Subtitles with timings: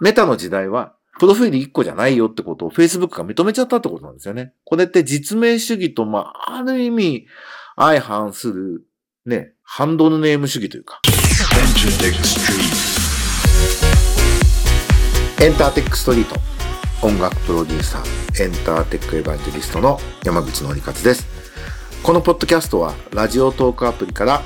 [0.00, 4.52] メタの時代は、プロフィール1個じゃないよってことを Facebook が認めちゃったってことなんですよね。
[4.64, 7.26] これって実名主義と、まあ、ある意味、
[7.76, 8.84] 相反する、
[9.24, 11.00] ね、ハンドルネーム主義というか。
[15.40, 16.36] エンターテックストリート。
[17.06, 21.26] 音楽プロデューサー、エンターテックエヴァンジェリストの山口のりかつです。
[22.02, 24.42] このポッドキャストは、ラジオトークアプリから、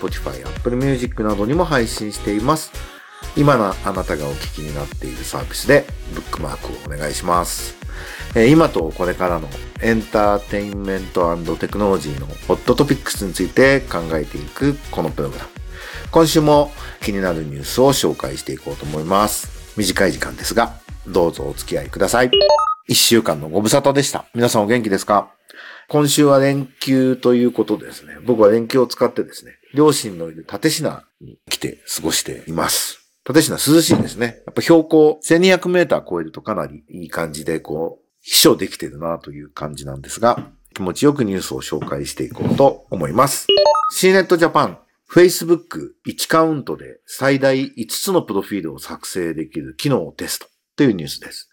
[0.00, 2.87] Spotify、Apple Music などにも配信しています。
[3.38, 7.76] 今のあなたがお聞きになっているサービスでブックマークをお願いします。
[8.34, 9.48] え今とこれからの
[9.80, 15.50] エンターテインメントテクノロジーのホットトピックスについて考えていくこのプログラム。
[16.10, 19.72] 今週も気になるニュースを紹介していこうと思います。
[19.76, 20.74] 短い時間ですが、
[21.06, 22.30] どうぞお付き合いください。
[22.88, 24.24] 一週間のご無沙汰でした。
[24.34, 25.30] 皆さんお元気ですか？
[25.88, 33.07] 今週は連休ということですね、僕は連休を使ってですね、両親のいる立科に来て過ごしています。
[33.32, 34.42] 立科涼しいですね。
[34.46, 43.46] やっぱ標高1200メーター超えるとかなりいい感じで、こう、秘書できてるなという感じなんですが、気持ちよくニュースを紹介していこうと思います。
[43.90, 44.78] C ネットジャパン、
[45.10, 51.48] Facebook 1カウントで最大5つのプロフィールを作成できる機能をテストというニュースです。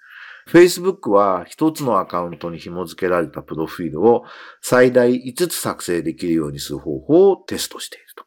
[0.49, 4.25] Facebook は1つのアカウントに紐付けられたプロフィールを
[4.61, 8.24] 最大5つ作成できるようにする方法をテストしていると。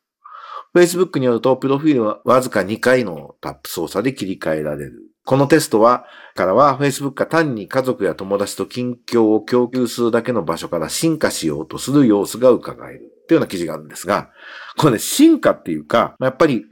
[0.78, 5.02] Facebook によると、プロフィールはわずか2回のタップ操作で切り替えられる。
[5.24, 13.12] このテストは、からは Facebook が単に家族や友達と近況を供給するだけの場所から進化しようとする様子が伺える。
[13.24, 14.30] っていうような記事があるんですが、
[14.78, 16.64] これね、進化っていうか、やっぱり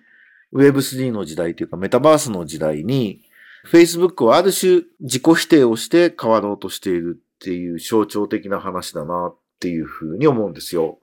[0.54, 3.22] Web3 の時代というかメタバースの時代に
[3.70, 10.98] Facebook はある種自己否定をして変わろうとしているっていう象徴的な話だなっていうふうに思うんですよ。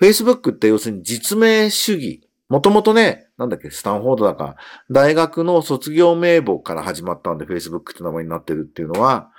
[0.00, 2.22] Facebook って要するに実名主義。
[2.48, 4.56] もともとね、なんだっけ、スタンフォードだか、
[4.90, 9.30] 大学の卒業名簿から始まったんで Facebook って名前になってるっていうのは、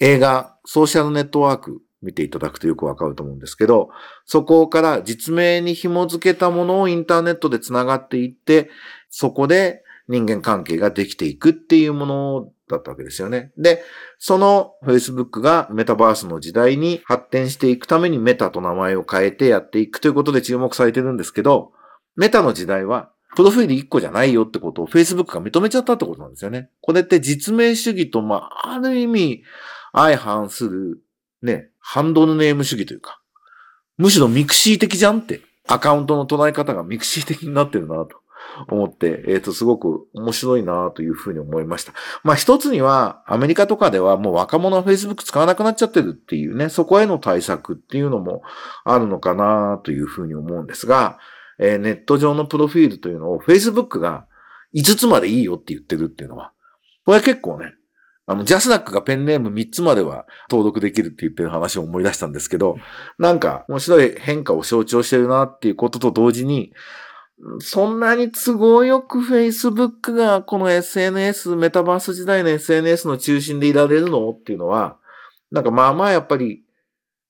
[0.00, 3.90] 映画、ソーシャルネットワーク見ていただくとよくわかると思うんですけど、
[4.24, 8.70] そこから実名に紐付けたものをインターネットで繋がっていって、
[9.10, 13.52] そこで人間関係ができていくっていうものだったわけですよね。
[13.56, 13.82] で、
[14.18, 21.72] その Facebook がメタバースの時代に発展していくためにメタと名前を変えてやっていくということで注目されてるんですけど、
[22.16, 26.70] メタの時代はプロフィール1個じゃないよってことを Facebook が認めちゃったってことなんですよね。
[26.80, 29.42] これって実名主義と、まあ、ある意味
[29.92, 31.00] 相反する
[31.42, 33.20] ね、ハンドルネーム主義というか、
[33.98, 38.23] むしろ mixi 的じゃんってアカウントの捉え方が mixi 的になってるなと。
[38.68, 41.92] 思って、えっ、ー、と、すごく面白いなというふうに思いました。
[42.22, 48.42] まあ一つには、アメリカとかではもう若者は Facebook 使わなくなっちゃってるっていうね、そこへの対策っていうのも
[48.84, 51.18] あるのかなというふうに思うんですが、
[51.58, 54.26] えー、ネット上のプロフィールというのを Facebook が
[54.74, 56.52] 5つまでいいよって言ってるっていうのは、
[57.04, 57.74] これは結構ね、
[58.26, 62.76] あの、ジャスナックがペンネーム3つまでは登録できるって言ってる話を思い出したんですけど、
[63.18, 66.72] なんか面白い変化を象徴してるなっていうことと同時に、
[67.58, 74.30] そんなに都合よく Facebook がこの SNS、メタバース時代の SNS の中心でいられるの？
[74.30, 74.96] っていうのは、
[75.50, 76.64] なんかまあまあやっぱり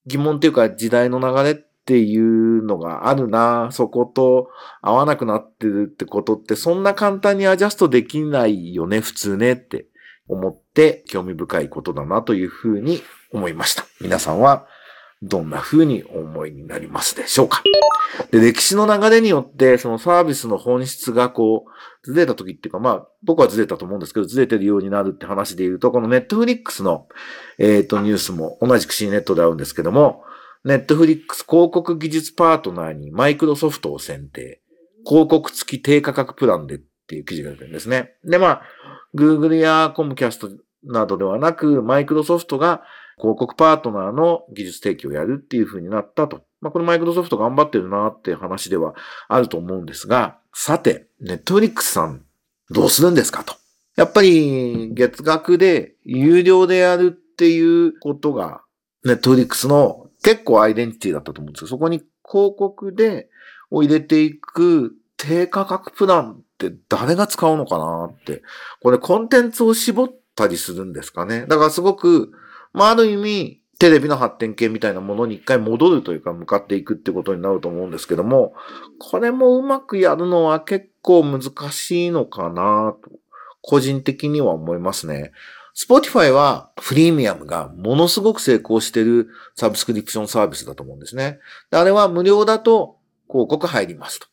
[0.07, 4.51] 疑問っていうか時代の流れっていうのがあるな、そこと
[4.83, 9.87] 合わなくなってるってことってそんな簡単にアジャストできないよね、普通ねって
[10.29, 13.01] 思って興味深いことだなというふうに
[13.33, 13.85] 思いました。
[14.01, 14.67] 皆さんは
[15.27, 17.63] どんな風に思いになりますでしょうか？
[18.31, 21.71] で、歴史の流れによって、そのサービスの本質がこう、
[22.07, 27.09] ずれた時っていうか、まあ、僕はずれたと思うんですけど、ずれてるようになるって話で言うと、このネットフリックスの、
[27.59, 30.23] えっ、ー、と、ニュースも同じく C ネットであるんですけども、
[30.65, 34.61] ネットフリックス広告技術パートナーにマイクロソフトを選定。
[35.07, 38.15] 広告付き低価格プランでっていう記事が出てるんですね。
[38.25, 38.63] で、まあ、
[39.15, 40.51] Google やコムキャスト
[40.85, 42.83] などではなく、マイクロソフトが
[43.17, 46.45] 広告パートナーの技術提供をやるっていう風になったと。
[46.61, 48.95] まあ、これマイクロソフト頑張ってるなっていう話では
[49.29, 52.25] あると思うんですが、さて、ネットフリックスさん、
[52.71, 53.55] どうするんですかと。
[53.97, 58.63] やっぱり、月額で有料でやるっていうことが、
[59.05, 61.69] ネットフリックスの結構アイデンティティだったと思うんですよ。
[61.69, 63.29] そこに広告で
[63.71, 68.43] を入れていく低価格プランって誰が使うのかなって。
[68.83, 71.47] これコンテンツを絞ったりするんですかね。
[71.47, 72.33] だからすごく
[72.75, 78.55] まあ、ある意味、テレビの発展系みたいなものに一回戻るというか向かっていくってことになると思うんですけども、
[78.99, 81.43] これもうまくやるのは結構難
[81.73, 83.11] しいのかなと、
[83.63, 85.33] 個人的には思いますね。
[85.77, 91.41] Spotify はフリーミアムがものすごく成功してるサブスクリプションサービスだと思うんですね。
[91.71, 92.99] であれは無料だと
[93.29, 94.27] 広告入りますと。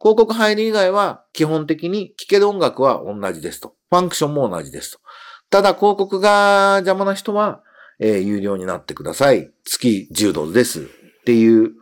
[0.00, 3.74] 広告入る以外は基本的に聴ける音楽は同じですと。
[3.90, 5.00] ファンクションも同じですと。
[5.50, 7.62] ただ広告が邪魔な人は、
[7.98, 9.50] えー、有料になってください。
[9.64, 10.82] 月10ドルです。
[10.82, 10.84] っ
[11.24, 11.72] ていう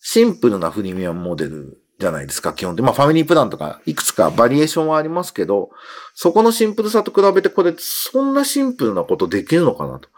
[0.00, 2.86] シンプルなフリミアムモデルじゃないですか、基本的に。
[2.86, 5.70] まあ、ファミリープランとか、いくつかバリエーションはありますけど、
[6.14, 10.08] そこのシンプルさと比べて、これ、そんなシンプルなことできるのかなと。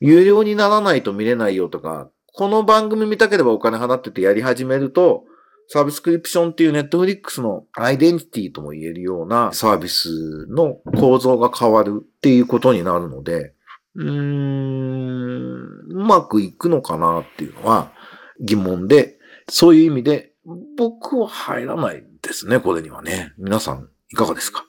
[0.00, 5.24] 有料にならないと見れないよとか、この番組見たければお金払っててやり始めると、
[5.68, 13.54] サブスクリプションっていうネットフリックスのアイデンティティとも言えるようなサービスの構造が変わるっていうことになるので、
[13.94, 15.54] うーん、
[15.88, 17.92] うまくいくのかなっていうのは
[18.40, 19.18] 疑問で、
[19.48, 20.32] そういう意味で
[20.76, 23.32] 僕は入らないですね、これにはね。
[23.38, 24.64] 皆さんいかがですか？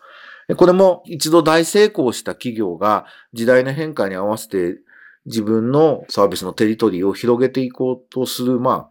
[0.57, 4.77] これも一度大成功した企業が時代の変化に合わせて
[5.25, 8.89] 自分のサービスのテリトリーを広げていこうとする、まあ、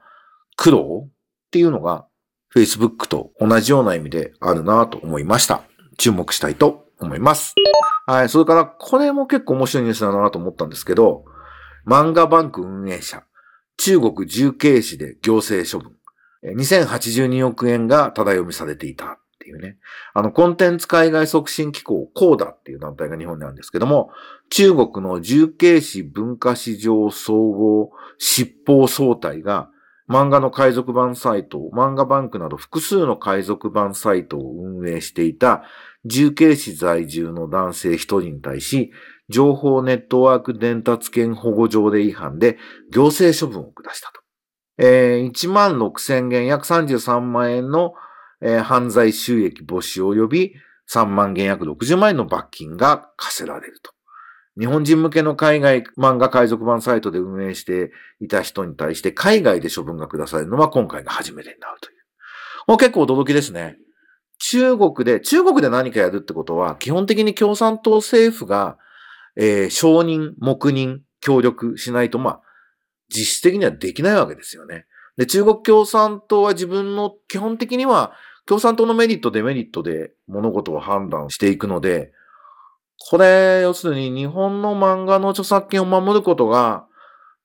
[0.57, 1.09] 苦労
[1.55, 2.09] っていうのが
[2.53, 5.63] Facebook と同じような意味であるなと思いました。
[5.99, 7.55] 注目したいと思います。
[8.07, 8.29] はい。
[8.29, 11.25] それから、これも結構面白いニュースだなと思ったんですけど、
[11.87, 13.23] 漫画バンク運営者、
[13.77, 15.93] 中国重慶市で行政処分。
[16.57, 19.77] 2082億円がただ読みされていたっていうね。
[20.13, 24.11] あの、コンテンツ海外促進機構、コーダっていう団体が日本にあるんですけども、
[24.51, 29.71] 中国の重慶市文化市場総合執法総体が、
[30.09, 35.65] 漫画の海賊版サイト、漫画バンクなど複数の海賊版サイトを運営していた
[36.05, 38.93] 重慶市在住の男性一人に対し、
[39.31, 42.59] 情報ネットワーク伝達権保護条例違反で
[42.93, 44.21] 行政処分を下したと。
[44.77, 47.95] えー、1万6千元、約33万円の、
[48.43, 50.55] えー、犯罪収益募集及び
[50.93, 53.93] 3万元約60万円の罰金が課せられると。
[54.59, 57.91] 日本人向けの海外漫画海賊版サイトで運営して
[58.21, 61.97] いた人に対して海外で処分が下されるのは今回が初めてになるという。
[62.69, 63.77] もう結構驚きですね。
[64.39, 68.79] 中国で、中国で何かやるってことは、基本的に共産党政府が、
[69.37, 72.41] えー、承認、黙認、協力しないと、まあ、
[73.09, 74.87] 実質的にはできないわけですよね。
[75.17, 78.13] で、中国共産党は自分の基本的には
[78.47, 82.13] 共産党のメリット、デメリットで物事を判断していくので、
[83.11, 86.87] これ、要するに日本の漫画の著作権を守ることが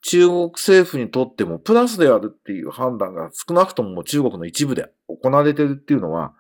[0.02, 6.34] 中国政府にとってもプラスであるっていう判断が少なくとも中国の一部で行われてるっていうのは、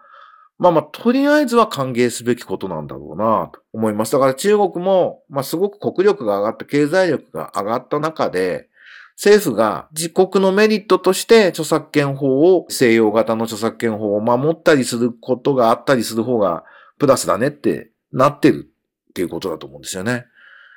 [0.57, 4.11] まあまあ、とりあえずは歓迎すべきことなんだろうなと思います。
[4.11, 8.69] だから中国も、まあすごく国力が上がった、経済力が上がった中で、
[9.15, 16.63] 政府が自国のメリットとして著作権法を、西洋型の著作権法を守ったりすることがあったりする方が
[16.97, 18.68] プラスだねってなってる
[19.09, 20.25] っていうことだと思うんですよね。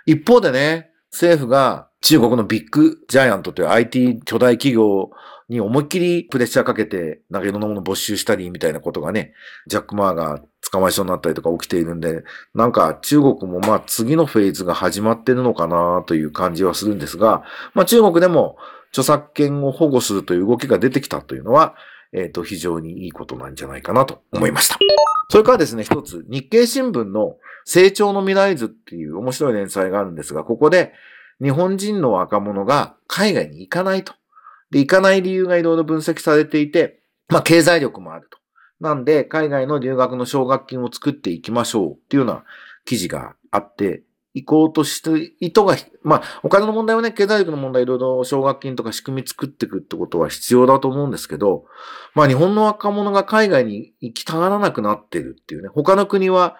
[0.06, 5.10] 一方でね、政府が中国のビッグジャイアントという IT 巨大企業
[5.48, 9.34] に思いっきりプレッシャーかけて、なんかいろんなもの没収したりみたいなことがね、
[9.66, 10.40] ジャック・マーが
[10.70, 12.24] 捕まえそうになったりとか起きているんで、
[12.54, 17.44] なんか中国もまあ次のフェーズが始まってるのかなという感じはするんですが、
[17.74, 18.56] まあ中国でも
[18.90, 21.74] 著作権を保護するという動きが出てきたというのは、
[22.12, 24.78] えっ、ー、と、非常にいいことなんじゃないかなと思いました。
[25.30, 30.92] それからですね、一つ、日経新聞の成長の未来図っていう面白い連載があるんですが、ここで
[31.40, 34.12] 日本人の若者が海外に行かないと。
[34.70, 38.38] で、行かない理由がいろいろ分析されていて、まあ、経済力もあると。
[38.80, 42.44] なんで、海外の留学の奨学金を作っていきましょうっていうような
[42.84, 44.02] 記事があって、
[44.34, 51.66] 行こうとして意図が、まあ、お金の問題はね、経済力の問題、いろいろ奨学金とか仕組み作っていくってことは必要だと思うんですけど、
[52.14, 56.56] まあ、日本の若者が海外に行きたがらなくなってるっていうね、他の国は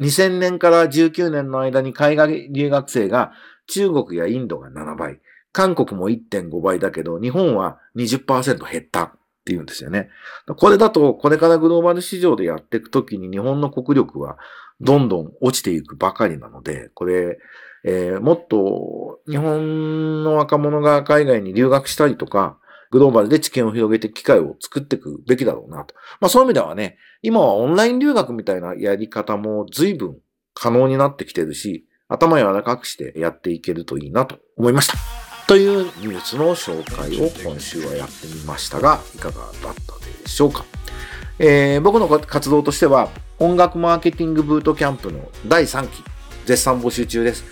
[0.00, 3.32] 2000年から19年の間に海外留学生が
[3.68, 5.20] 中国やインドが7倍、
[5.52, 9.16] 韓国も1.5倍だけど、日本は20%減った。
[9.44, 10.08] っていうんですよね。
[10.56, 14.38] これだと、これからグローバル市場でやっていくときに日本の国力は
[14.80, 17.38] どんどん落ちていくばかりなので、これ、
[17.84, 22.58] えー、もっと日本の若者が海外に留学したりとか、
[22.90, 25.94] グローバルで知見を広げて機会を作っていくべきだろうなと。
[26.20, 30.16] まあそういう意味ではね、今はオンライン留学みたいなやり方も随分
[30.54, 35.23] 可能になってきてるし、頭柔らかくしてやっていけるといいなと思いました。
[35.46, 39.70] というニュースの紹介を今週はやってみましたが、いかがだった
[40.22, 40.64] でしょうか？
[41.38, 46.02] えー、僕の活動としては、音楽マーケティングブートキャンプの第3期、
[46.46, 47.44] 絶賛募集中です。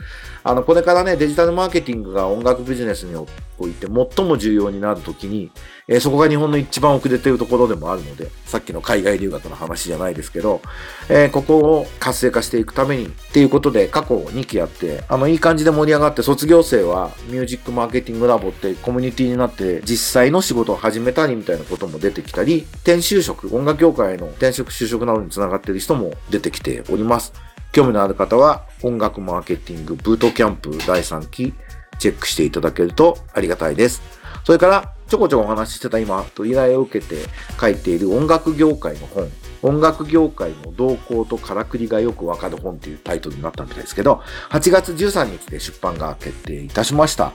[0.44, 5.50] あの、これからね、デジタルマーケティングが音楽ビジネスにおいて最も重要になるときに、
[5.86, 10.60] えー、そこが日本の一番遅れているところでもあるので、さっきの海外留学の話じゃないですけど、
[11.08, 27.51] えー、ここを活性化していくためにっていうことで過去2期やって、あの、いい感じで盛り上がって卒業生はミュージックマーケティングラボってコミュニティになって実際の仕事を始めたりみたいなことも出てきたり、転就職、音楽業界の転職就職などにつながっている人も出てきております。
[27.72, 31.54] 興味のある方は音楽マーケティングブートキャンプ第3期
[31.98, 34.02] チェックしていただけるとありがたいです。
[34.44, 37.16] それから、ちょこちょこお話ししてた今、と依頼を受けて
[37.60, 39.30] 書いている音楽業界の本、
[39.62, 47.32] 音楽業界の動向とからくりがよくわかる本っていうタイトルになったみたいですけど、8月13日で出版が決定いたしました。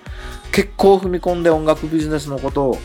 [0.52, 2.78] 結構踏み込んで音楽ビジネスのことを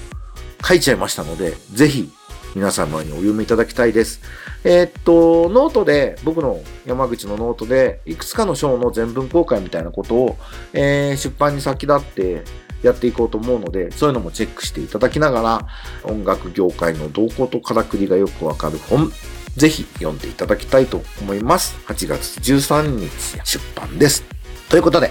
[0.65, 2.13] 書いちゃいましたので、ぜひ
[2.55, 4.21] 皆様にお読みいただきたいです。
[4.65, 10.37] えー、っと、ノートで、僕の山口のノートで、いくつかの章の全文公開みたいなことを、
[10.73, 12.45] えー、出版に先立って
[12.83, 15.67] やっていこうと思うので、そういうのもチェックしていただきながら、
[16.05, 19.11] 音楽業界の動向とからくりがよくわかる本、
[19.57, 21.75] ぜひ読んでいただきたいと思います。
[21.87, 23.11] 8月13日
[23.45, 24.25] 出版です。
[24.69, 25.11] ということで、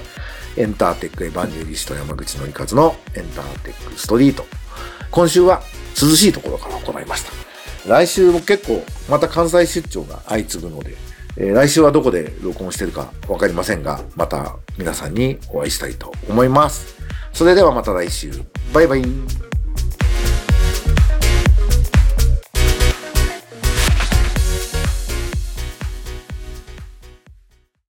[0.57, 4.45] エンターテックエヴァンジェリスト山口のりかずのエンターテックストリート。
[5.09, 5.61] 今週は
[5.99, 7.31] 涼しいところから行いました。
[7.89, 10.95] 来週も結構また関西出張が相次ぐので、
[11.37, 16.95] えー、来週はどこで録音してるかわかりませんが、また皆さんにお会いしたいと思います。
[17.33, 18.31] それではまた来週。
[18.73, 19.40] バイバイ。